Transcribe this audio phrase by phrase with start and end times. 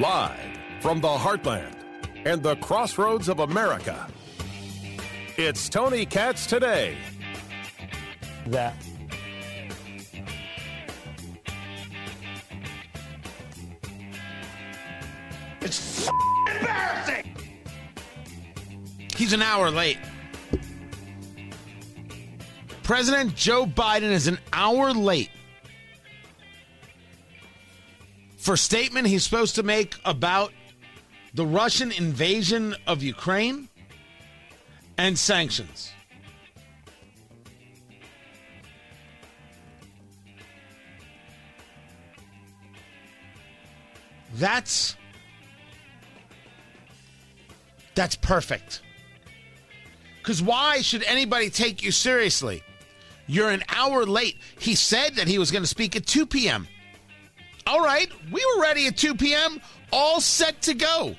[0.00, 1.76] Live from the heartland
[2.24, 4.08] and the crossroads of America.
[5.36, 6.96] It's Tony Katz today.
[8.46, 8.74] That.
[15.60, 16.08] It's
[16.56, 17.36] embarrassing.
[19.16, 19.98] He's an hour late.
[22.82, 25.30] President Joe Biden is an hour late
[28.44, 30.52] for statement he's supposed to make about
[31.32, 33.70] the Russian invasion of Ukraine
[34.98, 35.90] and sanctions.
[44.34, 44.94] That's
[47.94, 48.82] that's perfect.
[50.22, 52.62] Cuz why should anybody take you seriously?
[53.26, 54.36] You're an hour late.
[54.58, 56.68] He said that he was going to speak at 2 p.m.
[57.66, 61.16] All right, we were ready at 2 p.m., all set to go.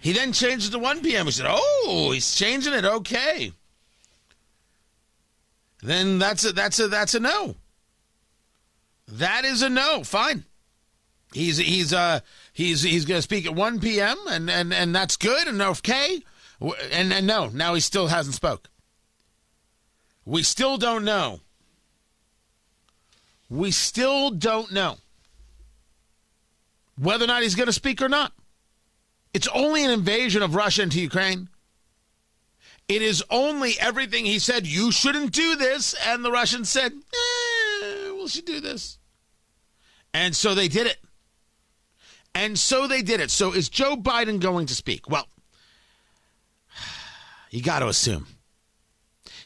[0.00, 1.26] He then changed it to 1 p.m.
[1.26, 2.84] We said, "Oh, he's changing it.
[2.84, 3.52] Okay."
[5.82, 7.56] Then that's a that's a that's a no.
[9.08, 10.04] That is a no.
[10.04, 10.44] Fine.
[11.32, 12.20] He's he's uh
[12.52, 14.16] he's he's going to speak at 1 p.m.
[14.28, 16.22] and and and that's good and okay.
[16.92, 18.68] And and no, now he still hasn't spoke.
[20.24, 21.40] We still don't know.
[23.50, 24.98] We still don't know
[26.98, 28.32] whether or not he's going to speak or not.
[29.32, 31.48] It's only an invasion of Russia into Ukraine.
[32.88, 35.94] It is only everything he said, you shouldn't do this.
[36.06, 38.98] And the Russians said, eh, we should do this.
[40.14, 40.98] And so they did it.
[42.34, 43.30] And so they did it.
[43.30, 45.08] So is Joe Biden going to speak?
[45.08, 45.28] Well,
[47.50, 48.26] you got to assume.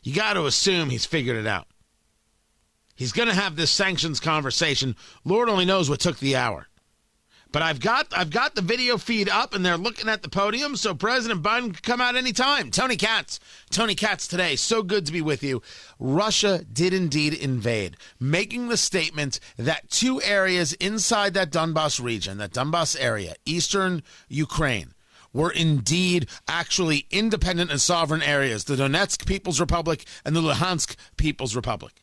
[0.05, 1.67] You got to assume he's figured it out.
[3.03, 4.95] He's going to have this sanctions conversation.
[5.25, 6.69] Lord only knows what took the hour.
[7.51, 10.77] But I've got I've got the video feed up and they're looking at the podium,
[10.77, 12.71] so President Biden can come out anytime.
[12.71, 13.41] Tony Katz.
[13.71, 14.55] Tony Katz today.
[14.55, 15.63] So good to be with you.
[15.99, 22.53] Russia did indeed invade, making the statement that two areas inside that Donbass region, that
[22.53, 24.95] Donbass area, eastern Ukraine,
[25.33, 31.57] were indeed actually independent and sovereign areas, the Donetsk People's Republic and the Luhansk People's
[31.57, 32.02] Republic.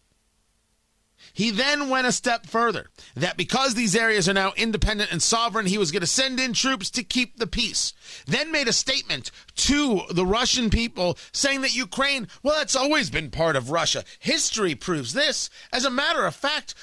[1.39, 5.67] He then went a step further that because these areas are now independent and sovereign,
[5.67, 7.93] he was going to send in troops to keep the peace.
[8.25, 13.31] Then made a statement to the Russian people saying that Ukraine, well, that's always been
[13.31, 14.03] part of Russia.
[14.19, 15.49] History proves this.
[15.71, 16.75] As a matter of fact,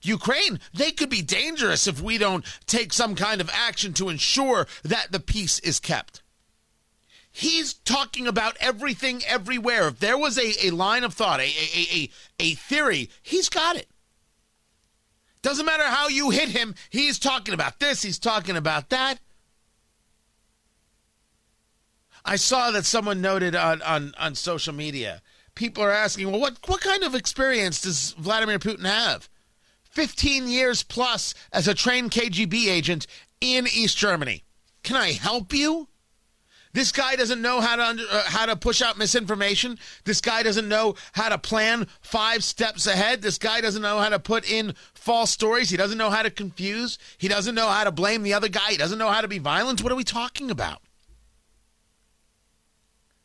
[0.00, 4.66] Ukraine, they could be dangerous if we don't take some kind of action to ensure
[4.84, 6.22] that the peace is kept.
[7.30, 9.88] He's talking about everything everywhere.
[9.88, 12.10] If there was a, a line of thought, a, a, a,
[12.40, 13.86] a theory, he's got it.
[15.42, 19.18] Doesn't matter how you hit him, he's talking about this, he's talking about that.
[22.24, 25.22] I saw that someone noted on, on, on social media.
[25.54, 29.28] People are asking, well, what, what kind of experience does Vladimir Putin have?
[29.90, 33.06] 15 years plus as a trained KGB agent
[33.40, 34.44] in East Germany.
[34.82, 35.88] Can I help you?
[36.78, 39.80] This guy doesn't know how to under, uh, how to push out misinformation.
[40.04, 43.20] This guy doesn't know how to plan five steps ahead.
[43.20, 45.70] This guy doesn't know how to put in false stories.
[45.70, 46.96] He doesn't know how to confuse.
[47.18, 48.70] He doesn't know how to blame the other guy.
[48.70, 49.82] He doesn't know how to be violent.
[49.82, 50.80] What are we talking about?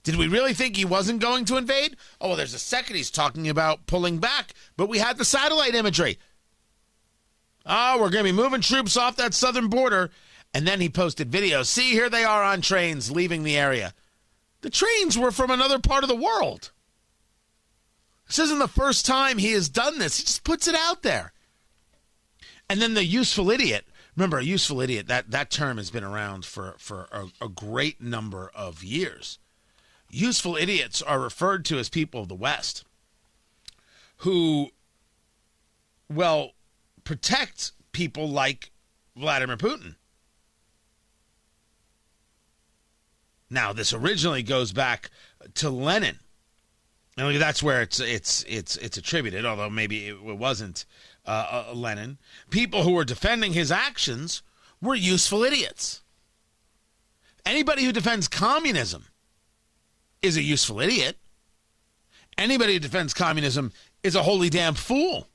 [0.02, 1.96] Did we really think he wasn't going to invade?
[2.20, 5.76] Oh, well, there's a second he's talking about pulling back, but we had the satellite
[5.76, 6.18] imagery.
[7.68, 10.10] Oh, we're going to be moving troops off that southern border
[10.54, 11.66] and then he posted videos.
[11.66, 13.94] See, here they are on trains leaving the area.
[14.62, 16.72] The trains were from another part of the world.
[18.28, 20.18] This isn't the first time he has done this.
[20.18, 21.34] He just puts it out there.
[22.70, 23.86] And then the useful idiot.
[24.16, 28.00] Remember, a useful idiot, that, that term has been around for, for a, a great
[28.00, 29.40] number of years.
[30.10, 32.86] Useful idiots are referred to as people of the West
[34.18, 34.70] who,
[36.10, 36.52] well,
[37.04, 38.72] protect people like
[39.16, 39.96] Vladimir Putin.
[43.54, 45.12] Now, this originally goes back
[45.56, 46.18] to Lenin.
[47.16, 50.86] And that's where it's it's it's it's attributed, although maybe it wasn't
[51.28, 52.18] uh, uh, Lenin.
[52.50, 54.42] People who were defending his actions
[54.82, 56.02] were useful idiots.
[57.46, 59.06] Anybody who defends communism
[60.24, 61.18] is a useful idiot.
[62.36, 63.72] Anybody who defends communism
[64.02, 65.28] is a holy damn fool.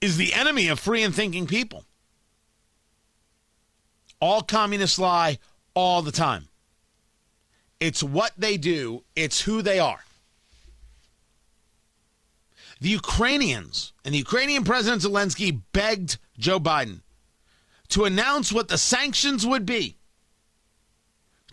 [0.00, 1.84] Is the enemy of free and thinking people.
[4.20, 5.38] All communists lie,
[5.74, 6.48] all the time.
[7.80, 10.04] It's what they do, it's who they are.
[12.80, 17.00] The Ukrainians and the Ukrainian President Zelensky begged Joe Biden
[17.88, 19.96] to announce what the sanctions would be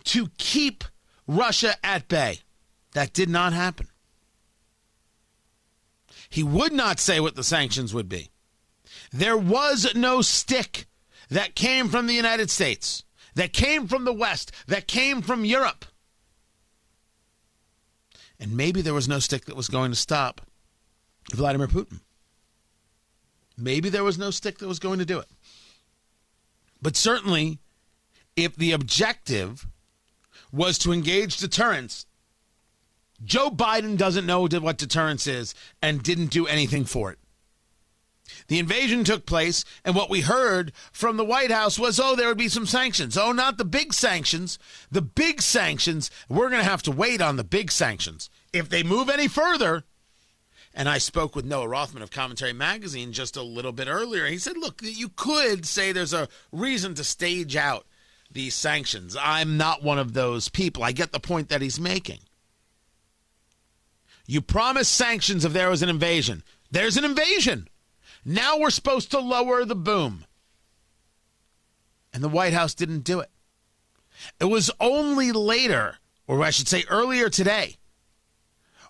[0.06, 0.84] to keep
[1.28, 2.40] Russia at bay.
[2.94, 3.88] That did not happen.
[6.30, 8.30] He would not say what the sanctions would be.
[9.12, 10.88] There was no stick
[11.30, 13.04] that came from the United States,
[13.36, 15.86] that came from the West, that came from Europe.
[18.40, 20.42] And maybe there was no stick that was going to stop
[21.32, 22.00] Vladimir Putin.
[23.58, 25.28] Maybe there was no stick that was going to do it.
[26.82, 27.60] But certainly,
[28.36, 29.68] if the objective
[30.52, 32.08] was to engage deterrence,
[33.24, 37.20] Joe Biden doesn't know what deterrence is and didn't do anything for it.
[38.52, 42.28] The invasion took place, and what we heard from the White House was, oh, there
[42.28, 43.18] would be some sanctions.
[43.18, 44.60] Oh, not the big sanctions.
[44.92, 48.30] The big sanctions, we're going to have to wait on the big sanctions.
[48.52, 49.86] If they move any further,
[50.74, 54.26] and I spoke with Noah Rothman of Commentary Magazine just a little bit earlier.
[54.26, 57.86] He said, look, you could say there's a reason to stage out
[58.30, 59.16] these sanctions.
[59.18, 60.84] I'm not one of those people.
[60.84, 62.20] I get the point that he's making.
[64.28, 66.44] You promised sanctions if there was an invasion.
[66.70, 67.70] There's an invasion.
[68.24, 70.26] Now we're supposed to lower the boom.
[72.14, 73.30] And the White House didn't do it.
[74.40, 75.98] It was only later,
[76.28, 77.78] or I should say earlier today,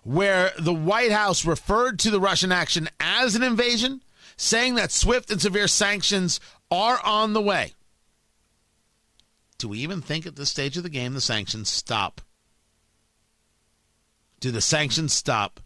[0.02, 4.02] where the White House referred to the Russian action as an invasion,
[4.36, 6.40] saying that swift and severe sanctions
[6.70, 7.74] are on the way.
[9.58, 12.20] Do we even think at this stage of the game the sanctions stop?
[14.40, 15.60] Do the sanctions stop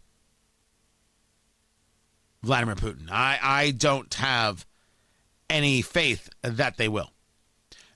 [2.43, 3.09] Vladimir Putin?
[3.11, 4.65] I, I don't have
[5.49, 7.11] any faith that they will.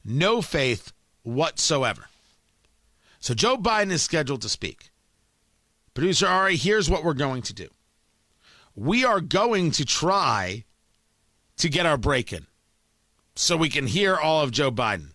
[0.03, 0.91] No faith
[1.23, 2.05] whatsoever.
[3.19, 4.89] So Joe Biden is scheduled to speak.
[5.93, 7.67] Producer Ari, here's what we're going to do.
[8.75, 10.63] We are going to try
[11.57, 12.47] to get our break in
[13.35, 15.11] so we can hear all of Joe Biden.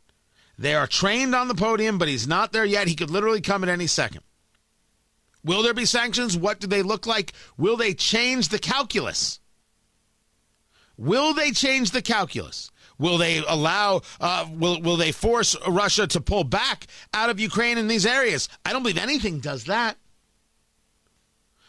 [0.59, 2.89] They are trained on the podium, but he's not there yet.
[2.89, 4.23] He could literally come at any second.
[5.47, 6.37] Will there be sanctions?
[6.37, 7.33] What do they look like?
[7.57, 9.39] Will they change the calculus?
[10.99, 12.73] Will they change the calculus?
[12.99, 14.01] Will they allow?
[14.21, 18.49] Uh, will will they force Russia to pull back out of Ukraine in these areas?
[18.65, 19.97] I don't believe anything does that.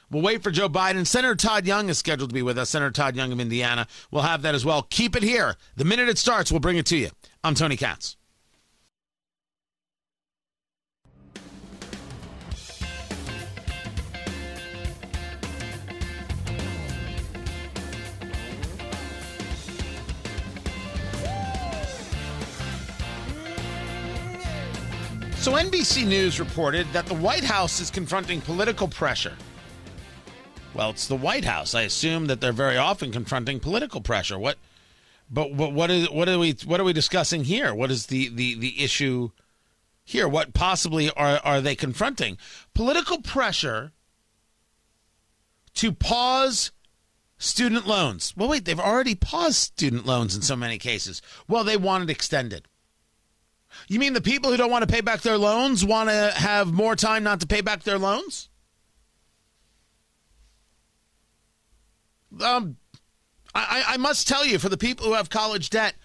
[0.09, 1.06] We'll wait for Joe Biden.
[1.06, 2.71] Senator Todd Young is scheduled to be with us.
[2.71, 3.85] Senator Todd Young of Indiana.
[4.09, 4.88] We'll have that as well.
[4.89, 5.56] Keep it here.
[5.75, 7.09] The minute it starts, we'll bring it to you.
[7.44, 8.18] I'm Tony Katz.
[25.48, 29.32] So, NBC News reported that the White House is confronting political pressure
[30.74, 31.74] well, it's the White House.
[31.74, 34.38] I assume that they're very often confronting political pressure.
[34.38, 34.58] What,
[35.32, 37.74] but, but what is what are we what are we discussing here?
[37.74, 39.32] What is the the the issue
[40.04, 40.28] here?
[40.28, 42.38] What possibly are are they confronting?
[42.74, 43.94] Political pressure
[45.76, 46.72] to pause
[47.38, 48.34] student loans.
[48.36, 51.22] Well, wait, they've already paused student loans in so many cases.
[51.48, 52.68] Well, they want it extended.
[53.88, 56.71] You mean the people who don't want to pay back their loans want to have
[56.71, 58.50] more time not to pay back their loans?
[62.41, 62.77] um,
[63.55, 65.96] I, I must tell you, for the people who have college debt,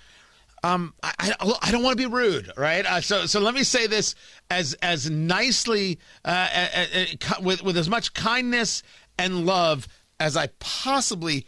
[0.62, 2.86] um, I, I, I don't want to be rude, right?
[2.86, 4.14] Uh, so, so let me say this
[4.48, 8.82] as as nicely, uh, uh, uh, with with as much kindness
[9.18, 9.88] and love
[10.20, 11.46] as I possibly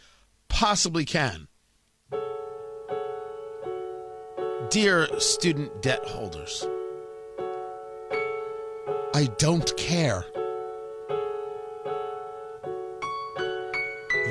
[0.49, 1.47] possibly can.
[4.69, 6.65] Dear student debt holders,
[9.13, 10.25] I don't care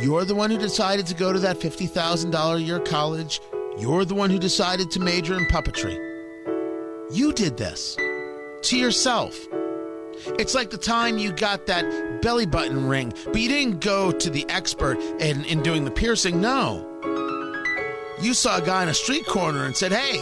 [0.00, 3.40] You're the one who decided to go to that $50,000 a year college.
[3.78, 5.94] You're the one who decided to major in puppetry.
[7.10, 7.96] You did this
[8.64, 9.38] to yourself.
[10.38, 14.30] It's like the time you got that belly button ring, but you didn't go to
[14.30, 16.40] the expert in, in doing the piercing.
[16.40, 16.93] No.
[18.25, 20.16] You saw a guy in a street corner and said, Hey,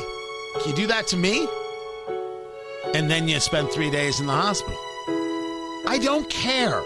[0.58, 1.46] can you do that to me?
[2.94, 4.76] And then you spent three days in the hospital.
[5.86, 6.82] I don't care.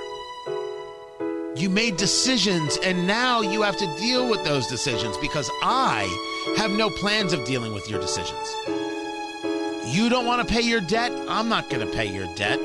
[1.56, 6.04] You made decisions, and now you have to deal with those decisions because I
[6.58, 8.54] have no plans of dealing with your decisions.
[9.86, 11.12] You don't want to pay your debt?
[11.28, 12.58] I'm not going to pay your debt.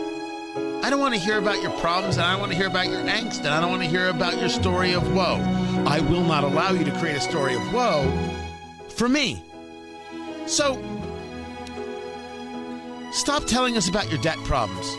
[0.84, 2.90] I don't want to hear about your problems, and I don't want to hear about
[2.90, 5.40] your angst, and I don't want to hear about your story of woe.
[5.88, 8.31] I will not allow you to create a story of woe
[8.92, 9.42] for me.
[10.46, 10.82] So,
[13.12, 14.96] stop telling us about your debt problems.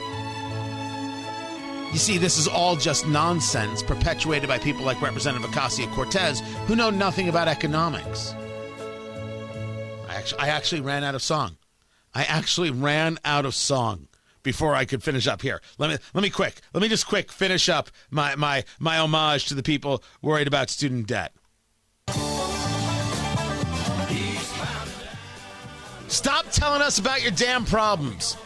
[1.92, 6.74] You see, this is all just nonsense perpetuated by people like Representative Ocasio Cortez who
[6.74, 8.34] know nothing about economics.
[10.08, 11.58] I actually, I actually ran out of song.
[12.14, 14.08] I actually ran out of song
[14.42, 15.60] before I could finish up here.
[15.78, 16.60] Let me let me quick.
[16.72, 20.70] Let me just quick finish up my my my homage to the people worried about
[20.70, 21.32] student debt.
[26.12, 28.36] Stop telling us about your damn problems.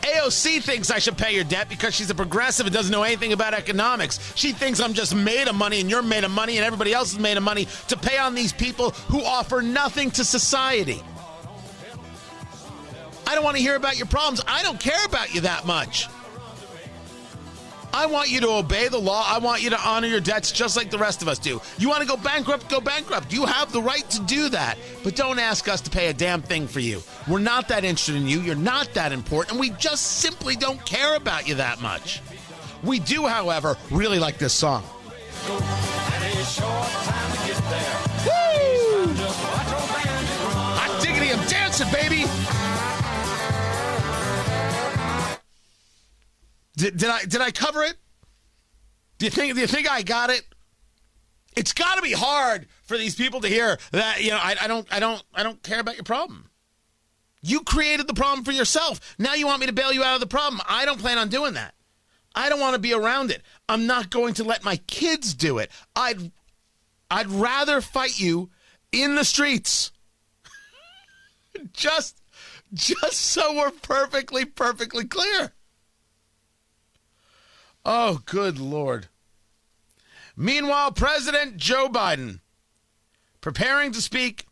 [0.00, 3.34] AOC thinks I should pay your debt because she's a progressive and doesn't know anything
[3.34, 4.34] about economics.
[4.36, 7.12] She thinks I'm just made of money and you're made of money and everybody else
[7.12, 11.02] is made of money to pay on these people who offer nothing to society.
[13.26, 14.40] I don't want to hear about your problems.
[14.48, 16.08] I don't care about you that much.
[17.92, 19.24] I want you to obey the law.
[19.26, 21.60] I want you to honor your debts just like the rest of us do.
[21.78, 22.68] You want to go bankrupt?
[22.68, 23.32] Go bankrupt.
[23.32, 24.78] You have the right to do that.
[25.02, 27.02] But don't ask us to pay a damn thing for you.
[27.28, 28.40] We're not that interested in you.
[28.40, 29.58] You're not that important.
[29.58, 32.20] We just simply don't care about you that much.
[32.82, 34.84] We do, however, really like this song.
[35.48, 35.58] Woo!
[40.52, 42.24] Hot diggity, I'm dancing, baby.
[46.76, 47.96] Did, did I did I cover it?
[49.18, 50.42] Do you think do you think I got it?
[51.56, 54.66] It's got to be hard for these people to hear that you know I, I
[54.66, 56.50] don't I don't I don't care about your problem.
[57.42, 59.16] You created the problem for yourself.
[59.18, 60.60] Now you want me to bail you out of the problem.
[60.68, 61.74] I don't plan on doing that.
[62.34, 63.42] I don't want to be around it.
[63.68, 65.70] I'm not going to let my kids do it.
[65.96, 66.30] I'd
[67.10, 68.50] I'd rather fight you
[68.92, 69.90] in the streets.
[71.72, 72.22] just
[72.72, 75.52] just so we're perfectly perfectly clear.
[77.92, 79.08] Oh, good Lord.
[80.36, 82.38] Meanwhile, President Joe Biden
[83.40, 84.46] preparing to speak.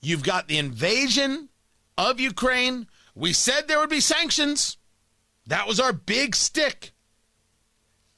[0.00, 1.50] You've got the invasion
[1.98, 2.86] of Ukraine.
[3.14, 4.78] We said there would be sanctions.
[5.46, 6.92] That was our big stick.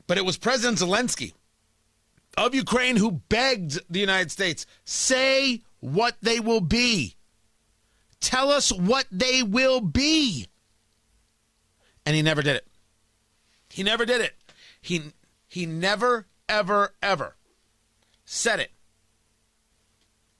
[0.06, 1.32] But it was President Zelensky
[2.36, 7.16] of Ukraine who begged the United States say what they will be.
[8.20, 10.46] Tell us what they will be.
[12.06, 12.68] And he never did it.
[13.74, 14.36] He never did it.
[14.80, 15.02] He
[15.48, 17.34] he never ever ever
[18.24, 18.70] said it.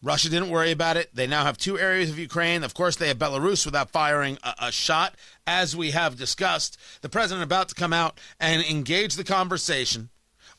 [0.00, 1.11] Russia didn't worry about it.
[1.12, 2.62] They now have two areas of Ukraine.
[2.62, 5.17] Of course, they have Belarus without firing a, a, shot,
[5.49, 6.79] as we have discussed.
[7.00, 10.11] The president about to come out and engage the conversation.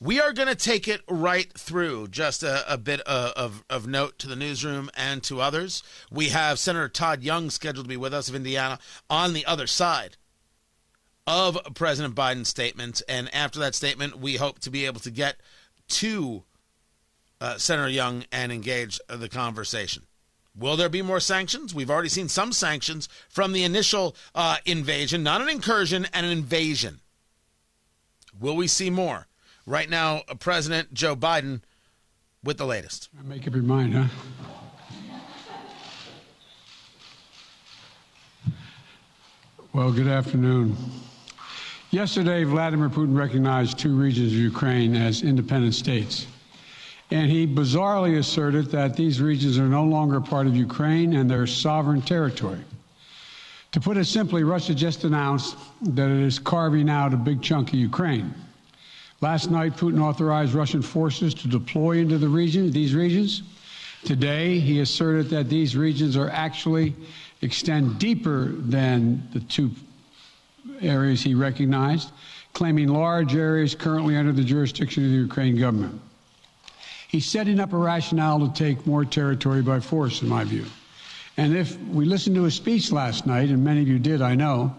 [0.01, 2.09] We are going to take it right through.
[2.09, 5.81] Just a, a bit of, of, of note to the newsroom and to others.
[6.11, 8.79] We have Senator Todd Young scheduled to be with us of Indiana
[9.09, 10.17] on the other side
[11.27, 13.01] of President Biden's statement.
[13.07, 15.37] And after that statement, we hope to be able to get
[15.87, 16.43] to
[17.41, 20.03] uh, Senator Young and engage the conversation.
[20.57, 21.75] Will there be more sanctions?
[21.75, 27.01] We've already seen some sanctions from the initial uh, invasion, not an incursion, an invasion.
[28.39, 29.27] Will we see more?
[29.65, 31.61] Right now, President Joe Biden
[32.43, 33.09] with the latest.
[33.23, 34.07] Make up your mind, huh?
[39.73, 40.77] Well, good afternoon.
[41.95, 46.27] Yesterday, Vladimir Putin recognized two regions of Ukraine as independent states.
[47.09, 51.47] And he bizarrely asserted that these regions are no longer part of Ukraine and their
[51.47, 52.59] sovereign territory.
[53.71, 57.69] To put it simply, Russia just announced that it is carving out a big chunk
[57.69, 58.33] of Ukraine.
[59.21, 63.41] Last night, Putin authorized Russian forces to deploy into the region, these regions.
[64.03, 66.93] Today, he asserted that these regions are actually
[67.41, 69.71] extend deeper than the two
[70.81, 72.11] areas he recognized,
[72.53, 76.01] claiming large areas currently under the jurisdiction of the Ukraine government.
[77.07, 80.65] He's setting up a rationale to take more territory by force, in my view.
[81.37, 84.35] And if we listened to his speech last night, and many of you did, I
[84.35, 84.75] know,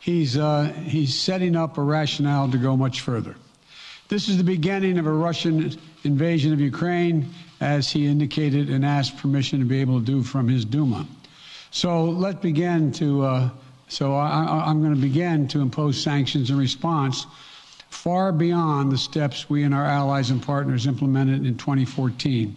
[0.00, 3.34] he's, uh, he's setting up a rationale to go much further.
[4.08, 9.16] This is the beginning of a Russian invasion of Ukraine, as he indicated and asked
[9.16, 11.06] permission to be able to do from his Duma.
[11.70, 13.50] So let's begin to uh,
[13.88, 17.26] so I, am going to begin to impose sanctions in response
[17.88, 22.56] far beyond the steps we and our allies and partners implemented in 2014.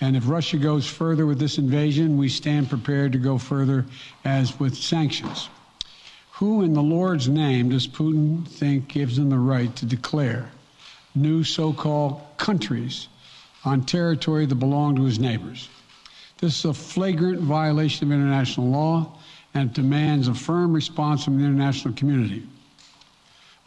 [0.00, 3.86] And if Russia goes further with this invasion, we stand prepared to go further
[4.24, 5.48] as with sanctions.
[6.32, 10.50] Who in the Lord's name does Putin think gives him the right to declare
[11.14, 13.06] new so called countries
[13.64, 15.68] on territory that belong to his neighbors?
[16.38, 19.16] This is a flagrant violation of international law
[19.54, 22.42] and demands a firm response from the international community.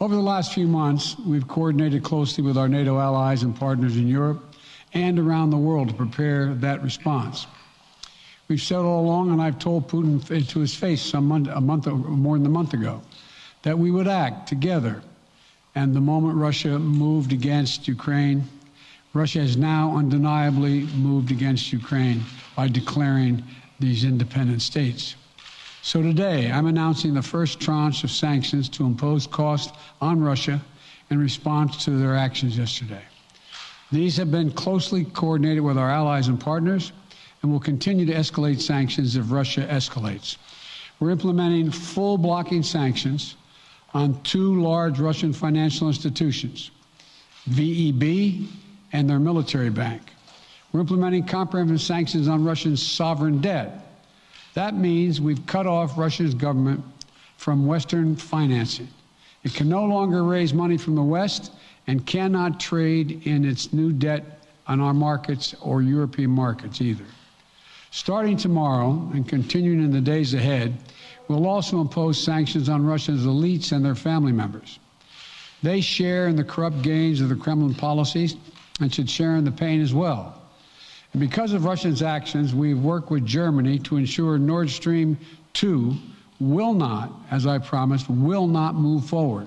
[0.00, 4.06] Over the last few months, we've coordinated closely with our NATO allies and partners in
[4.06, 4.54] Europe
[4.94, 7.46] and around the world to prepare that response.
[8.48, 11.86] We've said all along, and I've told Putin to his face some month, a month,
[11.86, 13.02] more than a month ago,
[13.62, 15.02] that we would act together.
[15.74, 18.44] And the moment Russia moved against Ukraine,
[19.12, 22.22] Russia has now undeniably moved against Ukraine
[22.56, 23.42] by declaring
[23.80, 25.16] these independent states.
[25.88, 30.60] So today, I'm announcing the first tranche of sanctions to impose costs on Russia
[31.08, 33.00] in response to their actions yesterday.
[33.90, 36.92] These have been closely coordinated with our allies and partners
[37.40, 40.36] and will continue to escalate sanctions if Russia escalates.
[41.00, 43.36] We're implementing full blocking sanctions
[43.94, 46.70] on two large Russian financial institutions,
[47.48, 48.46] VEB
[48.92, 50.02] and their military bank.
[50.70, 53.87] We're implementing comprehensive sanctions on Russian sovereign debt.
[54.58, 56.82] That means we've cut off Russia's government
[57.36, 58.88] from Western financing.
[59.44, 61.52] It can no longer raise money from the West
[61.86, 67.04] and cannot trade in its new debt on our markets or European markets either.
[67.92, 70.76] Starting tomorrow and continuing in the days ahead,
[71.28, 74.80] we'll also impose sanctions on Russia's elites and their family members.
[75.62, 78.34] They share in the corrupt gains of the Kremlin policies
[78.80, 80.37] and should share in the pain as well.
[81.16, 85.16] Because of Russia's actions, we've worked with Germany to ensure Nord Stream
[85.54, 85.96] 2
[86.40, 89.46] will not, as I promised, will not move forward.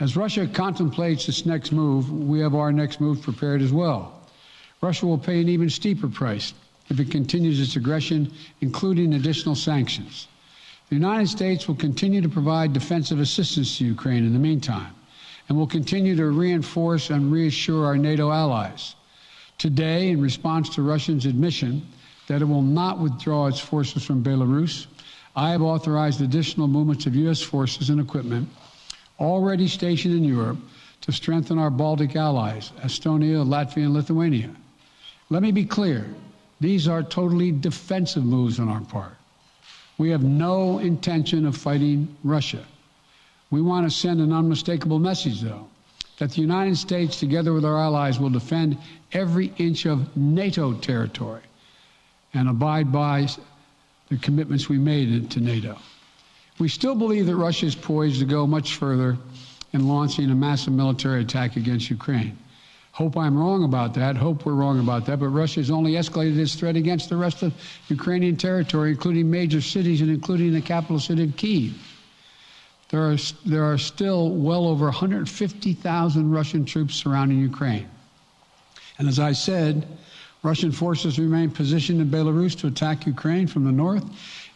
[0.00, 4.20] As Russia contemplates its next move, we have our next move prepared as well.
[4.80, 6.54] Russia will pay an even steeper price
[6.88, 8.30] if it continues its aggression,
[8.60, 10.28] including additional sanctions.
[10.88, 14.94] The United States will continue to provide defensive assistance to Ukraine in the meantime,
[15.48, 18.94] and will continue to reinforce and reassure our NATO allies.
[19.58, 21.86] Today, in response to Russia's admission
[22.26, 24.86] that it will not withdraw its forces from Belarus,
[25.34, 27.42] I have authorized additional movements of U.S.
[27.42, 28.48] forces and equipment
[29.18, 30.58] already stationed in Europe
[31.02, 34.50] to strengthen our Baltic allies, Estonia, Latvia, and Lithuania.
[35.30, 36.06] Let me be clear
[36.60, 39.14] these are totally defensive moves on our part.
[39.98, 42.64] We have no intention of fighting Russia.
[43.50, 45.68] We want to send an unmistakable message, though,
[46.18, 48.78] that the United States, together with our allies, will defend
[49.12, 51.42] every inch of NATO territory
[52.32, 53.28] and abide by
[54.08, 55.78] the commitments we made to NATO.
[56.58, 59.18] We still believe that Russia is poised to go much further
[59.72, 62.38] in launching a massive military attack against Ukraine.
[62.92, 64.16] Hope I'm wrong about that.
[64.16, 65.20] Hope we're wrong about that.
[65.20, 67.52] But Russia has only escalated its threat against the rest of
[67.88, 71.74] Ukrainian territory, including major cities and including the capital city of Kiev.
[72.90, 77.88] There are, there are still well over 150,000 Russian troops surrounding Ukraine.
[78.98, 79.86] And as I said,
[80.42, 84.04] Russian forces remain positioned in Belarus to attack Ukraine from the north,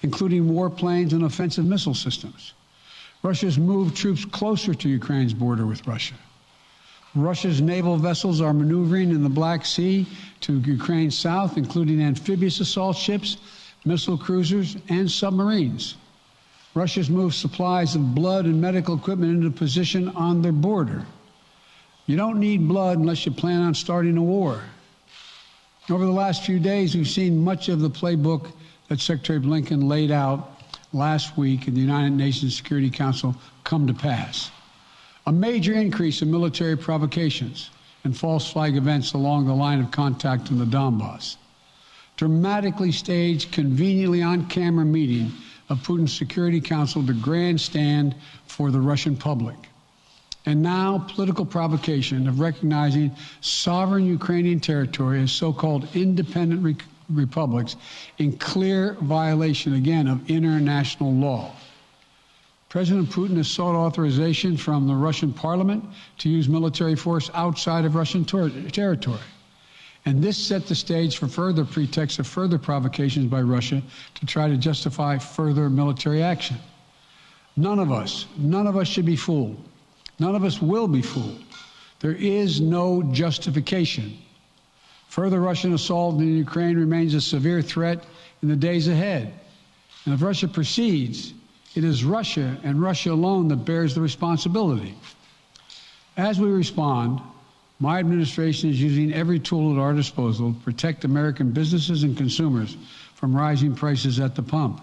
[0.02, 2.52] including warplanes and offensive missile systems.
[3.22, 6.14] Russia's moved troops closer to Ukraine's border with Russia.
[7.14, 10.06] Russia's naval vessels are maneuvering in the Black Sea
[10.42, 13.38] to Ukraine's south, including amphibious assault ships,
[13.84, 15.96] missile cruisers, and submarines.
[16.74, 21.04] Russia's moved supplies of blood and medical equipment into position on their border.
[22.06, 24.62] You don't need blood unless you plan on starting a war.
[25.88, 28.52] Over the last few days, we've seen much of the playbook
[28.88, 30.60] that Secretary Blinken laid out
[30.92, 34.50] last week in the United Nations Security Council come to pass.
[35.26, 37.70] A major increase in military provocations
[38.04, 41.36] and false flag events along the line of contact in the Donbass.
[42.16, 45.32] Dramatically staged, conveniently on camera meeting
[45.70, 48.14] of Putin's Security Council to grandstand
[48.46, 49.56] for the Russian public.
[50.44, 56.76] And now, political provocation of recognizing sovereign Ukrainian territory as so called independent re-
[57.10, 57.76] republics
[58.18, 61.52] in clear violation, again, of international law.
[62.68, 65.84] President Putin has sought authorization from the Russian parliament
[66.18, 69.18] to use military force outside of Russian ter- territory.
[70.06, 73.82] And this set the stage for further pretexts of further provocations by Russia
[74.14, 76.56] to try to justify further military action.
[77.56, 79.62] None of us, none of us should be fooled.
[80.18, 81.42] None of us will be fooled.
[82.00, 84.16] There is no justification.
[85.08, 88.04] Further Russian assault in Ukraine remains a severe threat
[88.42, 89.34] in the days ahead.
[90.04, 91.34] And if Russia proceeds,
[91.74, 94.94] it is Russia and Russia alone that bears the responsibility.
[96.16, 97.20] As we respond,
[97.80, 102.76] my administration is using every tool at our disposal to protect American businesses and consumers
[103.14, 104.82] from rising prices at the pump.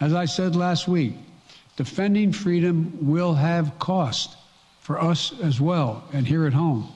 [0.00, 1.14] As I said last week,
[1.76, 4.36] defending freedom will have cost
[4.80, 6.90] for us as well and here at home.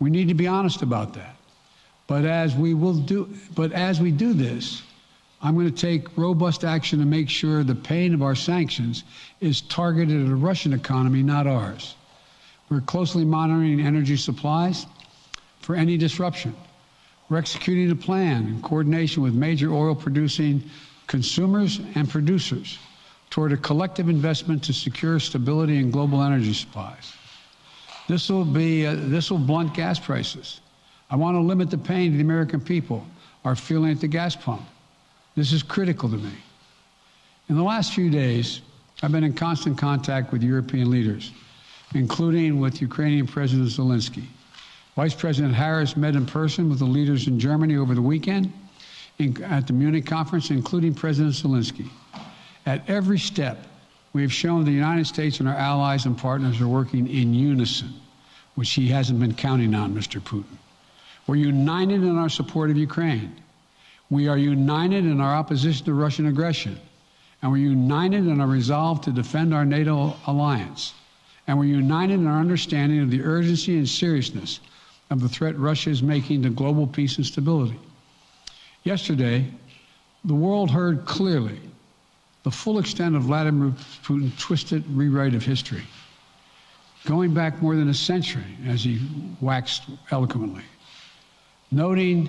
[0.00, 1.36] We need to be honest about that.
[2.08, 4.82] But as we will do but as we do this,
[5.42, 9.04] I'm going to take robust action to make sure the pain of our sanctions
[9.40, 11.94] is targeted at the Russian economy, not ours.
[12.68, 14.86] We're closely monitoring energy supplies
[15.60, 16.54] for any disruption.
[17.28, 20.62] We're executing a plan in coordination with major oil producing
[21.06, 22.78] consumers and producers
[23.30, 27.12] toward a collective investment to secure stability in global energy supplies.
[28.08, 30.60] This will be uh, this will blunt gas prices.
[31.10, 33.04] I want to limit the pain the American people
[33.44, 34.62] are feeling at the gas pump.
[35.34, 36.32] This is critical to me.
[37.48, 38.60] In the last few days,
[39.02, 41.32] I've been in constant contact with European leaders,
[41.94, 44.24] including with Ukrainian President Zelensky.
[44.96, 48.52] Vice President Harris met in person with the leaders in Germany over the weekend
[49.18, 51.88] in, at the Munich conference, including President Zelensky.
[52.64, 53.66] At every step,
[54.12, 57.92] we have shown the United States and our allies and partners are working in unison,
[58.54, 60.20] which he hasn't been counting on, Mr.
[60.20, 60.56] Putin.
[61.26, 63.34] We're united in our support of Ukraine.
[64.10, 66.80] We are united in our opposition to Russian aggression.
[67.42, 70.94] And we're united in our resolve to defend our NATO alliance.
[71.46, 74.60] And we're united in our understanding of the urgency and seriousness
[75.10, 77.78] of the threat Russia is making to global peace and stability.
[78.82, 79.46] Yesterday,
[80.24, 81.60] the world heard clearly
[82.42, 83.72] the full extent of Vladimir
[84.04, 85.82] Putin's twisted rewrite of history,
[87.04, 89.00] going back more than a century, as he
[89.40, 90.62] waxed eloquently,
[91.70, 92.28] noting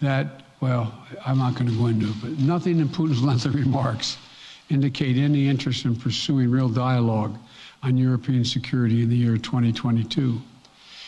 [0.00, 0.94] that, well,
[1.26, 4.18] I'm not going to go into it, but nothing in Putin's lengthy remarks
[4.70, 7.38] indicate any interest in pursuing real dialogue
[7.84, 10.40] on European security in the year 2022.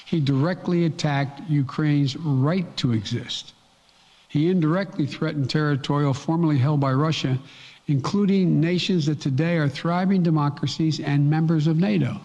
[0.05, 3.55] He directly attacked Ukraine's right to exist.
[4.29, 7.39] He indirectly threatened territorial formerly held by Russia,
[7.87, 12.21] including nations that today are thriving democracies and members of NATO.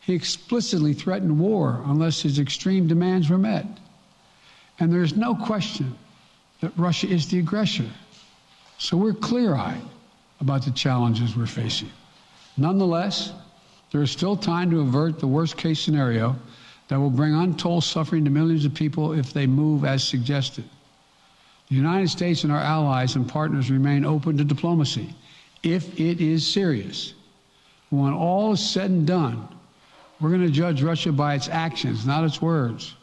[0.00, 3.66] He explicitly threatened war unless his extreme demands were met.
[4.78, 5.94] And there's no question
[6.60, 7.90] that Russia is the aggressor.
[8.78, 9.82] So we're clear eyed
[10.40, 11.90] about the challenges we're facing.
[12.56, 13.32] Nonetheless,
[13.90, 16.36] there is still time to avert the worst case scenario
[16.88, 20.64] that will bring untold suffering to millions of people if they move as suggested.
[21.68, 25.14] The United States and our allies and partners remain open to diplomacy
[25.62, 27.14] if it is serious.
[27.90, 29.48] When all is said and done,
[30.20, 32.94] we're going to judge Russia by its actions, not its words.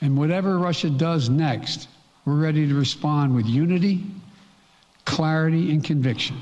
[0.00, 1.88] And whatever Russia does next,
[2.24, 4.04] we're ready to respond with unity
[5.04, 6.36] clarity, and conviction.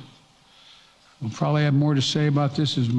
[1.23, 2.95] We'll probably have more to say about this as it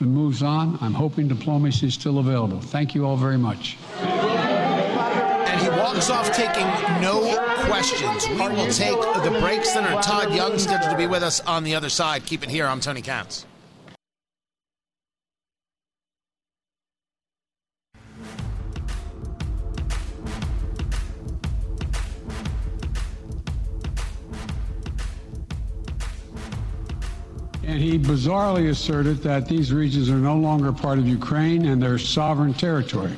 [0.00, 0.78] moves on.
[0.80, 2.60] I'm hoping diplomacy is still available.
[2.60, 3.76] Thank you all very much.
[4.00, 6.66] And he walks off taking
[7.02, 8.26] no questions.
[8.26, 9.66] We will take the break.
[9.66, 12.24] Senator Todd Young scheduled to be with us on the other side.
[12.24, 12.66] Keep it here.
[12.66, 13.44] I'm Tony Katz.
[27.70, 31.98] And he bizarrely asserted that these regions are no longer part of Ukraine and their
[31.98, 33.16] sovereign territory.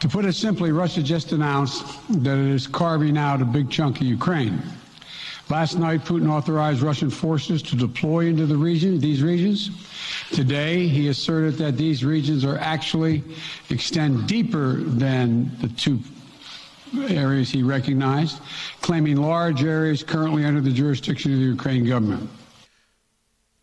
[0.00, 1.84] To put it simply, Russia just announced
[2.24, 4.60] that it is carving out a big chunk of Ukraine.
[5.48, 9.70] Last night, Putin authorized Russian forces to deploy into the region, these regions.
[10.32, 13.22] Today, he asserted that these regions are actually
[13.70, 16.00] extend deeper than the two
[17.10, 18.40] areas he recognized,
[18.80, 22.28] claiming large areas currently under the jurisdiction of the Ukraine government.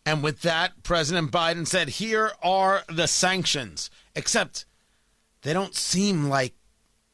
[0.06, 3.90] And with that, President Biden said, Here are the sanctions.
[4.14, 4.66] Except
[5.42, 6.54] they don't seem like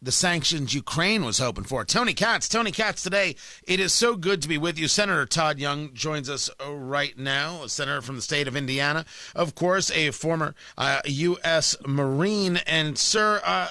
[0.02, 1.84] the sanctions Ukraine was hoping for.
[1.84, 3.36] Tony Katz, Tony Katz today.
[3.64, 4.88] It is so good to be with you.
[4.88, 9.54] Senator Todd Young joins us right now, a senator from the state of Indiana, of
[9.54, 11.76] course, a former uh, U.S.
[11.86, 12.58] Marine.
[12.66, 13.68] And, sir, uh,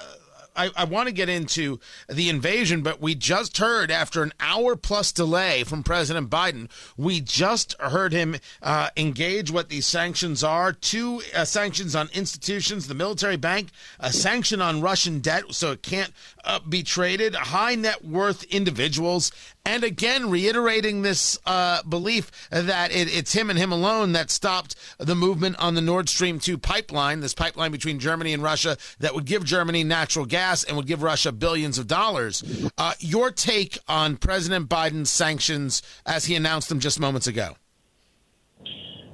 [0.60, 4.76] I, I want to get into the invasion, but we just heard after an hour
[4.76, 10.74] plus delay from President Biden, we just heard him uh, engage what these sanctions are.
[10.74, 13.69] Two uh, sanctions on institutions, the military bank,
[14.02, 16.12] a sanction on Russian debt, so it can't
[16.43, 19.32] uh, be traded, high net worth individuals,
[19.65, 24.76] and again reiterating this uh, belief that it, it's him and him alone that stopped
[24.98, 29.15] the movement on the Nord Stream 2 pipeline, this pipeline between Germany and Russia that
[29.15, 32.44] would give Germany natural gas and would give Russia billions of dollars.
[32.78, 37.56] Uh, your take on President Biden's sanctions as he announced them just moments ago?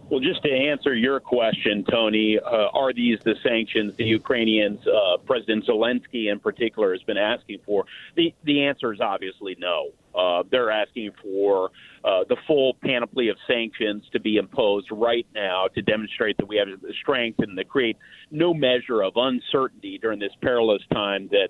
[0.10, 5.18] Well, just to answer your question, Tony, uh, are these the sanctions the Ukrainians, uh,
[5.26, 7.86] President Zelensky in particular, has been asking for?
[8.16, 9.90] The the answer is obviously no.
[10.14, 11.72] Uh, they're asking for
[12.06, 16.56] uh, the full panoply of sanctions to be imposed right now to demonstrate that we
[16.56, 17.98] have the strength and to create
[18.30, 21.50] no measure of uncertainty during this perilous time that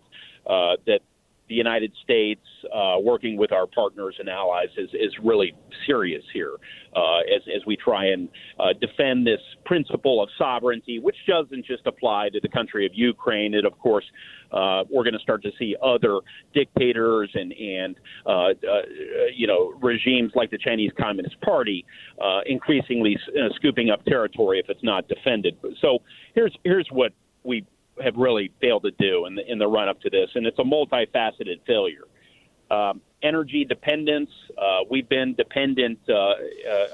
[0.50, 1.00] uh, that
[1.48, 2.42] the United States,
[2.74, 5.54] uh, working with our partners and allies, is, is really
[5.86, 6.54] serious here
[6.96, 11.86] uh, as, as we try and uh, defend this principle of sovereignty, which doesn't just
[11.86, 13.54] apply to the country of Ukraine.
[13.54, 14.06] It, of course,
[14.52, 16.20] uh, we're going to start to see other
[16.54, 18.54] dictators and, and uh, uh,
[19.34, 21.86] you know, regimes like the Chinese Communist Party
[22.46, 23.18] increasingly
[23.56, 25.58] scooping up territory if it's not defended.
[25.82, 26.00] So
[26.34, 27.12] here's, here's what
[27.44, 27.66] we
[28.04, 30.60] have really failed to do in the in the run up to this, and it's
[30.60, 32.04] a multifaceted failure.
[32.70, 34.30] Um, energy dependence.
[34.58, 36.34] Uh, we've been dependent uh, uh,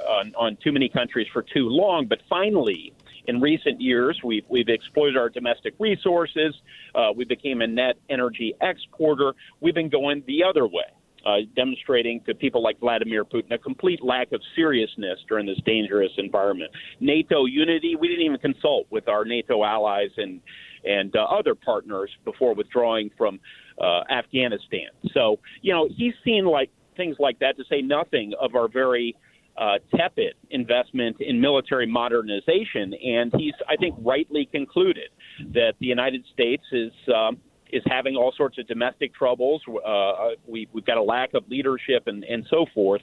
[0.09, 2.93] on, on too many countries for too long, but finally,
[3.27, 6.55] in recent years, we've, we've exploited our domestic resources.
[6.95, 9.33] Uh, we became a net energy exporter.
[9.59, 10.83] We've been going the other way.
[11.23, 16.11] Uh, demonstrating to people like Vladimir Putin a complete lack of seriousness during this dangerous
[16.17, 16.71] environment.
[16.99, 20.41] NATO unity, we didn't even consult with our NATO allies and
[20.83, 23.39] and uh, other partners before withdrawing from
[23.79, 24.89] uh, Afghanistan.
[25.13, 29.15] So, you know, he's seen like things like that to say nothing of our very
[29.57, 35.09] uh, tepid investment in military modernization, and he's, I think, rightly concluded
[35.53, 37.37] that the United States is um,
[37.71, 39.61] is having all sorts of domestic troubles.
[39.67, 43.01] Uh, we, we've got a lack of leadership and, and so forth,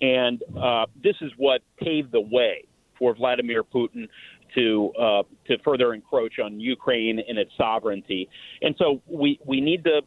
[0.00, 2.64] and uh, this is what paved the way
[2.98, 4.08] for Vladimir Putin
[4.54, 8.28] to uh, to further encroach on Ukraine and its sovereignty.
[8.62, 10.00] And so we we need to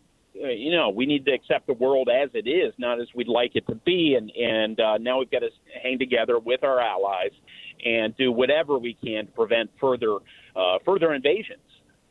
[0.49, 3.55] you know, we need to accept the world as it is, not as we'd like
[3.55, 4.15] it to be.
[4.15, 5.49] And and uh, now we've got to
[5.83, 7.31] hang together with our allies
[7.85, 10.17] and do whatever we can to prevent further
[10.55, 11.59] uh, further invasions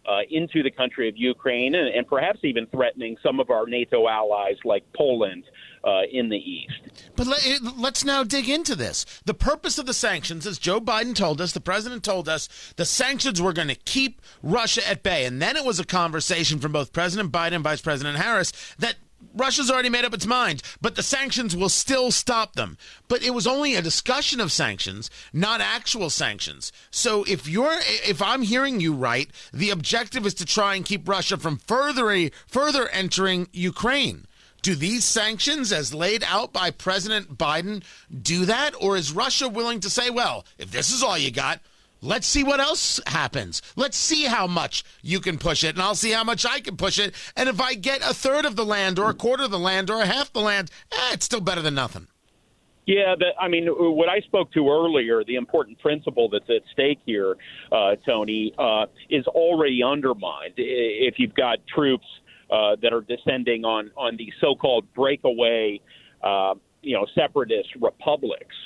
[0.09, 4.09] uh, into the country of Ukraine, and, and, perhaps even threatening some of our NATO
[4.09, 5.45] allies like Poland
[5.85, 6.73] uh, in the east.
[7.17, 9.05] But let, us now dig into this.
[9.25, 12.85] The purpose of the sanctions, as Joe Biden told us, the president told us, the
[12.85, 15.25] sanctions were going to keep Russia at bay.
[15.25, 18.97] And then it was a conversation from both President Biden and Vice President Harris that
[19.35, 22.77] Russia's already made up its mind, but the sanctions will still stop them.
[23.07, 26.73] But it was only a discussion of sanctions, not actual sanctions.
[26.91, 31.09] So if you're if I'm hearing you right, the objective is to try and keep
[31.09, 34.27] Russia from further further entering Ukraine.
[34.63, 37.83] Do these sanctions, as laid out by President Biden,
[38.23, 38.73] do that?
[38.81, 41.61] Or is Russia willing to say, well, if this is all you got,
[42.03, 43.61] Let's see what else happens.
[43.77, 46.79] Let's see how much you can push it, and I'll see how much I can
[46.79, 47.15] push it.
[47.37, 49.91] And if I get a third of the land, or a quarter of the land,
[49.91, 52.07] or a half the land, eh, it's still better than nothing.
[52.87, 56.99] Yeah, the, I mean, what I spoke to earlier, the important principle that's at stake
[57.05, 57.37] here,
[57.71, 62.07] uh, Tony, uh, is already undermined if you've got troops
[62.51, 65.81] uh, that are descending on on the so-called breakaway,
[66.23, 68.57] uh, you know, separatist republics.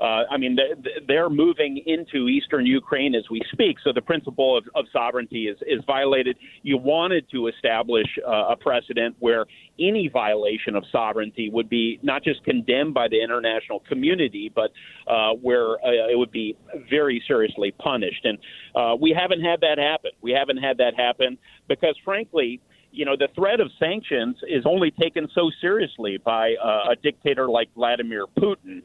[0.00, 0.58] Uh, I mean,
[1.06, 3.76] they're moving into eastern Ukraine as we speak.
[3.84, 6.36] So the principle of, of sovereignty is, is violated.
[6.62, 9.46] You wanted to establish uh, a precedent where
[9.78, 14.72] any violation of sovereignty would be not just condemned by the international community, but
[15.06, 16.56] uh, where uh, it would be
[16.90, 18.24] very seriously punished.
[18.24, 18.38] And
[18.74, 20.10] uh, we haven't had that happen.
[20.20, 22.60] We haven't had that happen because, frankly,
[22.94, 27.48] you know, the threat of sanctions is only taken so seriously by uh, a dictator
[27.48, 28.82] like Vladimir Putin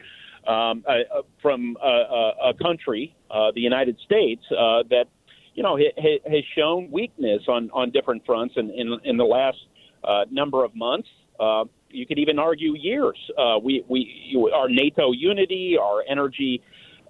[0.48, 5.06] um, uh, from a, a country, uh, the United States, uh, that
[5.54, 9.58] you know ha- has shown weakness on on different fronts in in, in the last
[10.04, 11.08] uh, number of months.
[11.39, 13.17] Uh, you could even argue years.
[13.38, 16.62] Uh, we we our NATO unity, our energy.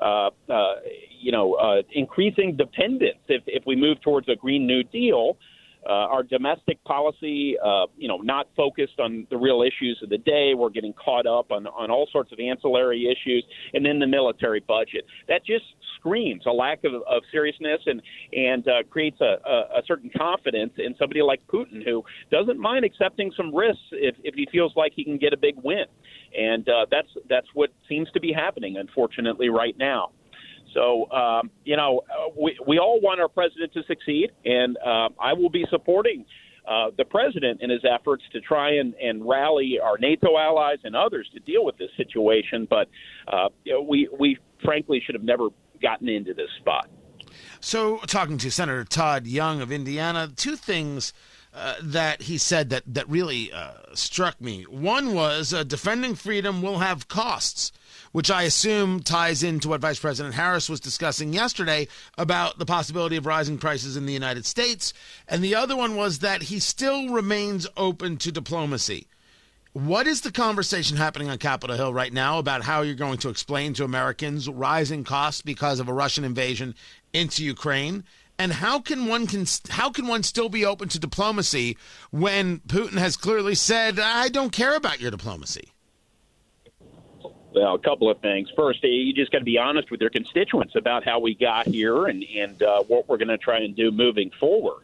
[0.01, 0.75] Uh, uh,
[1.19, 5.35] you know, uh, increasing dependence if, if we move towards a Green New Deal,
[5.85, 10.17] uh, our domestic policy, uh, you know, not focused on the real issues of the
[10.17, 10.53] day.
[10.55, 14.59] We're getting caught up on, on all sorts of ancillary issues, and then the military
[14.59, 15.05] budget.
[15.27, 15.65] That just
[15.97, 18.01] screams a lack of, of seriousness and
[18.33, 22.85] and uh, creates a, a, a certain confidence in somebody like Putin who doesn't mind
[22.85, 25.85] accepting some risks if, if he feels like he can get a big win.
[26.37, 30.11] And uh, that's that's what seems to be happening, unfortunately, right now.
[30.73, 35.09] So, um, you know, uh, we, we all want our president to succeed, and uh,
[35.19, 36.25] I will be supporting
[36.67, 40.95] uh, the president in his efforts to try and, and rally our NATO allies and
[40.95, 42.67] others to deal with this situation.
[42.69, 42.89] But
[43.27, 45.47] uh, you know, we, we frankly should have never
[45.81, 46.89] gotten into this spot.
[47.59, 51.13] So, talking to Senator Todd Young of Indiana, two things.
[51.51, 54.61] Uh, that he said that that really uh, struck me.
[54.65, 57.71] One was uh, defending freedom will have costs
[58.11, 63.15] which I assume ties into what Vice President Harris was discussing yesterday about the possibility
[63.15, 64.93] of rising prices in the United States.
[65.27, 69.07] And the other one was that he still remains open to diplomacy.
[69.73, 73.29] What is the conversation happening on Capitol Hill right now about how you're going to
[73.29, 76.73] explain to Americans rising costs because of a Russian invasion
[77.13, 78.03] into Ukraine?
[78.39, 81.77] And how can one can how can one still be open to diplomacy
[82.09, 85.73] when Putin has clearly said, "I don't care about your diplomacy"?
[87.53, 88.49] Well, a couple of things.
[88.55, 92.05] First, you just got to be honest with your constituents about how we got here
[92.05, 94.83] and and uh, what we're going to try and do moving forward.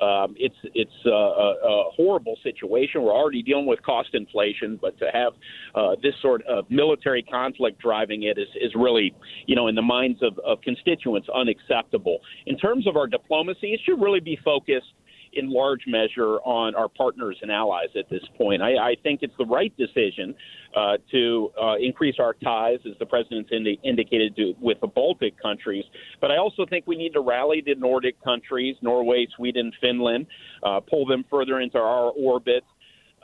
[0.00, 3.02] Um, it's it's a, a, a horrible situation.
[3.02, 5.34] We're already dealing with cost inflation, but to have
[5.74, 9.14] uh, this sort of military conflict driving it is, is really,
[9.46, 12.20] you know, in the minds of, of constituents, unacceptable.
[12.46, 14.94] In terms of our diplomacy, it should really be focused
[15.32, 18.62] in large measure on our partners and allies at this point.
[18.62, 20.34] I, I think it's the right decision
[20.76, 25.40] uh, to uh, increase our ties, as the president's indi- indicated, to, with the Baltic
[25.40, 25.84] countries.
[26.20, 30.26] But I also think we need to rally the Nordic countries, Norway, Sweden, Finland,
[30.62, 32.64] uh, pull them further into our orbit.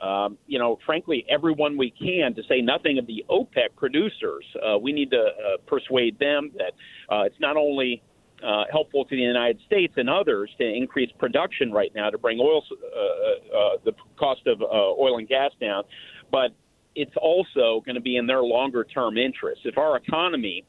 [0.01, 4.77] Um, you know, frankly, everyone we can, to say nothing of the OPEC producers, uh,
[4.77, 6.73] we need to uh, persuade them that
[7.13, 8.03] uh, it's not only
[8.45, 12.39] uh, helpful to the United States and others to increase production right now to bring
[12.39, 15.83] oil, uh, uh, the cost of uh, oil and gas down,
[16.31, 16.51] but
[16.95, 19.63] it's also going to be in their longer term interests.
[19.65, 20.65] If our economy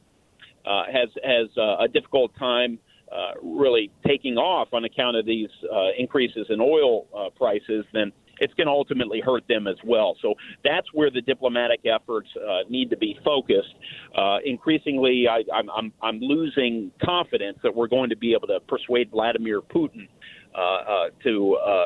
[0.65, 2.79] uh, has has uh, a difficult time
[3.11, 8.11] uh, really taking off on account of these uh, increases in oil uh, prices, then
[8.39, 10.15] it's going to ultimately hurt them as well.
[10.21, 13.73] So that's where the diplomatic efforts uh, need to be focused.
[14.15, 18.59] Uh, increasingly, I, I'm, I'm, I'm losing confidence that we're going to be able to
[18.67, 20.07] persuade Vladimir Putin.
[20.55, 21.85] Uh, uh, to uh,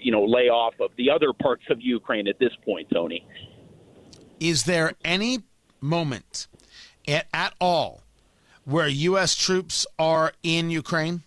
[0.00, 3.26] you know, lay off of the other parts of Ukraine at this point, Tony.
[4.38, 5.40] Is there any
[5.80, 6.46] moment
[7.08, 8.02] at, at all
[8.64, 9.34] where U.S.
[9.34, 11.24] troops are in Ukraine?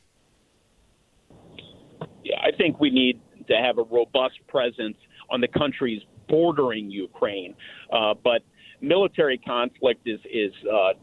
[2.24, 4.98] Yeah, I think we need to have a robust presence
[5.30, 7.56] on the countries bordering Ukraine.
[7.92, 8.44] Uh, but
[8.82, 10.94] military conflict is is uh,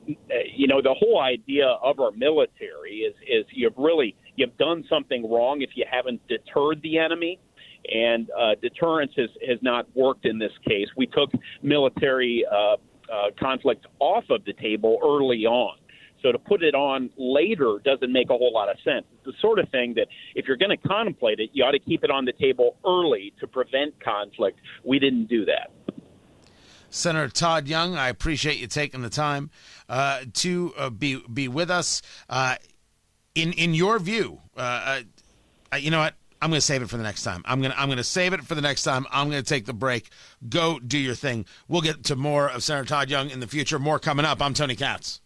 [0.54, 5.30] you know the whole idea of our military is is you've really you've done something
[5.30, 7.38] wrong if you haven't deterred the enemy.
[7.92, 10.86] And uh, deterrence has has not worked in this case.
[10.96, 11.30] We took
[11.62, 12.76] military uh, uh,
[13.38, 15.76] conflict off of the table early on
[16.24, 19.04] so to put it on later doesn't make a whole lot of sense.
[19.12, 21.78] It's the sort of thing that if you're going to contemplate it, you ought to
[21.78, 24.58] keep it on the table early to prevent conflict.
[24.84, 25.70] We didn't do that.
[26.88, 29.50] Senator Todd Young, I appreciate you taking the time
[29.88, 32.00] uh, to uh, be be with us.
[32.30, 32.54] Uh,
[33.34, 35.02] in in your view, uh,
[35.72, 36.14] uh, you know what?
[36.40, 37.42] I'm going to save it for the next time.
[37.46, 39.06] I'm going to I'm going to save it for the next time.
[39.10, 40.08] I'm going to take the break.
[40.48, 41.44] Go do your thing.
[41.68, 43.78] We'll get to more of Senator Todd Young in the future.
[43.78, 44.40] More coming up.
[44.40, 45.20] I'm Tony Katz.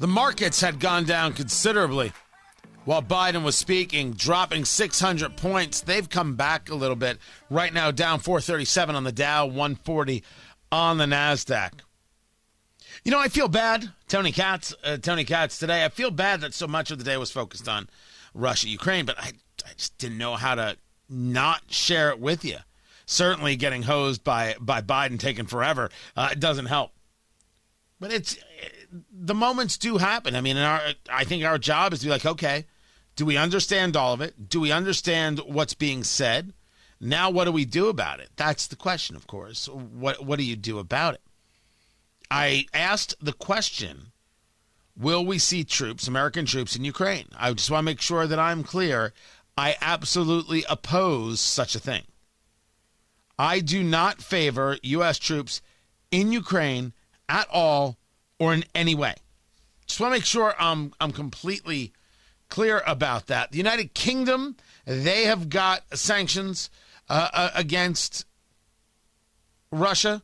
[0.00, 2.14] The markets had gone down considerably
[2.86, 5.82] while Biden was speaking, dropping 600 points.
[5.82, 7.18] They've come back a little bit.
[7.50, 10.24] Right now, down 437 on the Dow, 140
[10.72, 11.80] on the NASDAQ.
[13.04, 15.84] You know, I feel bad, Tony Katz, uh, Tony Katz today.
[15.84, 17.86] I feel bad that so much of the day was focused on
[18.32, 19.32] Russia, Ukraine, but I,
[19.66, 20.78] I just didn't know how to
[21.10, 22.56] not share it with you.
[23.04, 26.92] Certainly, getting hosed by by Biden taking forever uh, doesn't help.
[27.98, 28.38] But it's
[29.12, 30.34] the moments do happen.
[30.34, 32.66] I mean, our, I think our job is to be like, okay,
[33.16, 34.48] do we understand all of it?
[34.48, 36.52] Do we understand what's being said?
[37.00, 38.30] Now, what do we do about it?
[38.36, 39.68] That's the question, of course.
[39.68, 41.22] What What do you do about it?
[42.30, 44.12] I asked the question:
[44.96, 47.28] Will we see troops, American troops, in Ukraine?
[47.36, 49.12] I just want to make sure that I'm clear.
[49.56, 52.04] I absolutely oppose such a thing.
[53.38, 55.18] I do not favor U.S.
[55.18, 55.62] troops
[56.10, 56.92] in Ukraine
[57.28, 57.96] at all
[58.40, 59.14] or in any way.
[59.86, 61.92] Just want to make sure I'm I'm completely
[62.48, 63.52] clear about that.
[63.52, 66.70] The United Kingdom, they have got sanctions
[67.08, 68.24] uh, uh, against
[69.70, 70.22] Russia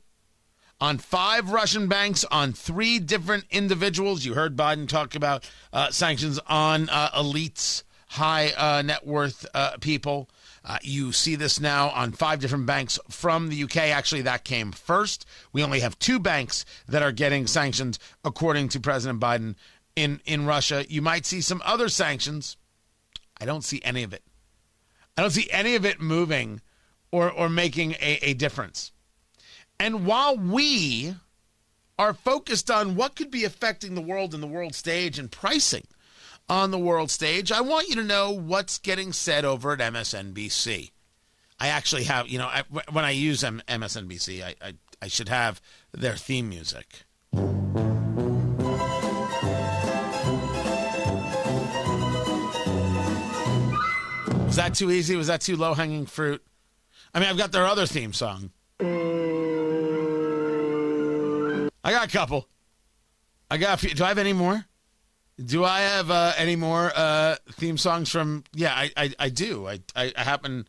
[0.80, 4.24] on five Russian banks, on three different individuals.
[4.24, 9.76] You heard Biden talk about uh, sanctions on uh, elites, high uh, net worth uh,
[9.80, 10.28] people.
[10.68, 13.76] Uh, you see this now on five different banks from the UK.
[13.76, 15.24] Actually, that came first.
[15.52, 19.54] We only have two banks that are getting sanctioned, according to President Biden
[19.94, 20.84] in, in Russia.
[20.88, 22.56] You might see some other sanctions.
[23.40, 24.24] I don't see any of it.
[25.16, 26.60] I don't see any of it moving
[27.12, 28.90] or, or making a, a difference.
[29.78, 31.14] And while we
[31.96, 35.86] are focused on what could be affecting the world and the world stage and pricing,
[36.48, 40.92] on the world stage, I want you to know what's getting said over at MSNBC.
[41.58, 45.60] I actually have, you know, I, when I use MSNBC, I, I, I should have
[45.92, 47.04] their theme music.
[54.46, 55.16] Was that too easy?
[55.16, 56.42] Was that too low hanging fruit?
[57.12, 58.50] I mean, I've got their other theme song.
[61.84, 62.48] I got a couple.
[63.50, 63.94] I got a few.
[63.94, 64.64] Do I have any more?
[65.44, 68.44] Do I have uh, any more uh, theme songs from?
[68.54, 69.66] Yeah, I, I, I do.
[69.68, 70.66] I, I, I happen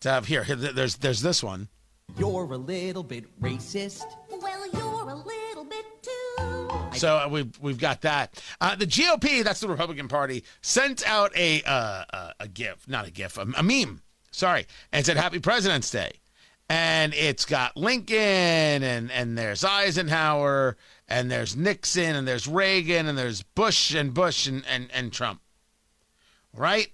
[0.00, 0.44] to have here.
[0.44, 1.68] There's there's this one.
[2.16, 4.04] You're a little bit racist.
[4.30, 6.98] Well, you're a little bit too.
[6.98, 8.40] So uh, we've we've got that.
[8.60, 13.08] Uh, the GOP, that's the Republican Party, sent out a uh, uh a GIF, not
[13.08, 14.00] a GIF, a, a meme.
[14.30, 16.12] Sorry, and said Happy President's Day,
[16.68, 20.76] and it's got Lincoln and and there's Eisenhower
[21.08, 25.40] and there's Nixon and there's Reagan and there's Bush and Bush and, and, and Trump.
[26.52, 26.88] Right?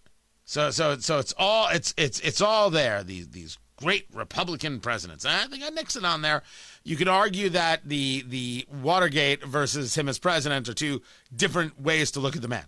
[0.45, 3.05] So so so it's all it's it's it's all there.
[3.05, 5.25] These these great Republican presidents.
[5.25, 6.43] I think got Nixon on there.
[6.83, 11.03] You could argue that the the Watergate versus him as president are two
[11.35, 12.65] different ways to look at the man.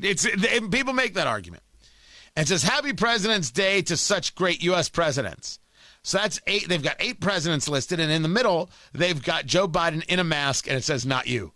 [0.00, 1.62] It's it, people make that argument.
[2.36, 4.88] And says Happy President's Day to such great U.S.
[4.88, 5.58] presidents.
[6.02, 6.68] So that's eight.
[6.68, 10.24] They've got eight presidents listed, and in the middle they've got Joe Biden in a
[10.24, 11.52] mask, and it says "Not you."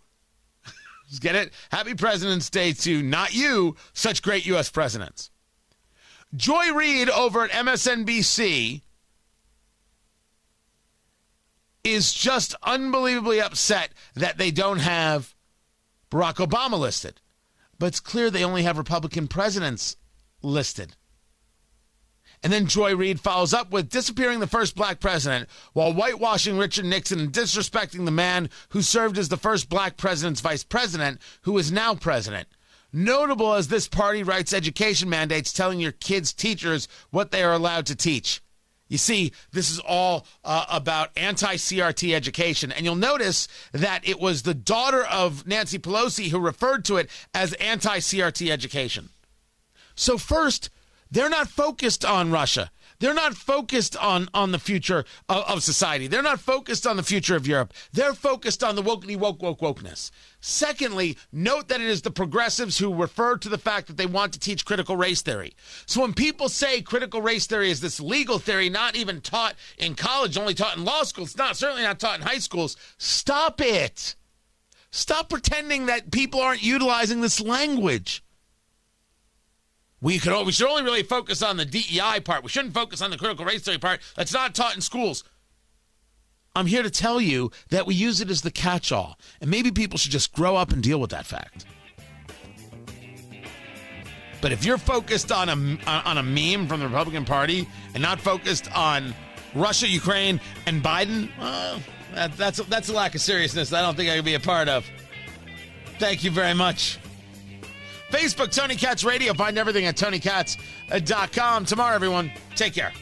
[1.19, 1.53] Get it?
[1.71, 4.69] Happy President's Day to not you, such great U.S.
[4.69, 5.31] presidents.
[6.35, 8.81] Joy Reid over at MSNBC
[11.83, 15.35] is just unbelievably upset that they don't have
[16.11, 17.21] Barack Obama listed.
[17.77, 19.95] But it's clear they only have Republican presidents
[20.41, 20.95] listed.
[22.45, 26.85] And then Joy Reid follows up with disappearing the first black president while whitewashing Richard
[26.85, 31.57] Nixon and disrespecting the man who served as the first black president's vice president, who
[31.57, 32.47] is now president.
[32.93, 37.87] Notable as this party writes education mandates telling your kids' teachers what they are allowed
[37.87, 38.43] to teach.
[38.89, 42.71] You see, this is all uh, about anti CRT education.
[42.71, 47.09] And you'll notice that it was the daughter of Nancy Pelosi who referred to it
[47.33, 49.09] as anti CRT education.
[49.95, 50.69] So, first,
[51.15, 52.69] they're not focused on Russia.
[52.99, 56.07] They're not focused on, on the future of, of, society.
[56.07, 57.73] They're not focused on the future of Europe.
[57.93, 60.11] They're focused on the wokey woke woke wokeness.
[60.41, 64.33] Secondly, note that it is the progressives who refer to the fact that they want
[64.33, 65.53] to teach critical race theory.
[65.85, 69.95] So when people say critical race theory is this legal theory not even taught in
[69.95, 73.61] college, only taught in law schools, it's not certainly not taught in high schools, stop
[73.61, 74.15] it.
[74.91, 78.21] Stop pretending that people aren't utilizing this language.
[80.05, 82.43] We could we should only really focus on the DEI part.
[82.43, 84.01] We shouldn't focus on the critical race theory part.
[84.15, 85.23] That's not taught in schools.
[86.55, 89.97] I'm here to tell you that we use it as the catch-all, and maybe people
[89.97, 91.65] should just grow up and deal with that fact.
[94.41, 98.21] But if you're focused on a on a meme from the Republican Party and not
[98.21, 99.11] focused on
[99.55, 101.81] Russia, Ukraine, and Biden, well,
[102.13, 103.73] that, that's that's a lack of seriousness.
[103.73, 104.85] I don't think I can be a part of.
[105.97, 106.99] Thank you very much.
[108.15, 109.33] Facebook, Tony Katz Radio.
[109.33, 111.65] Find everything at TonyKatz.com.
[111.65, 112.31] Tomorrow, everyone.
[112.55, 112.93] Take care.